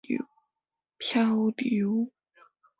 [0.97, 1.27] 漂
[1.57, 2.11] 流